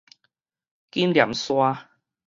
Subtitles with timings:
[0.89, 1.91] 緊黏沙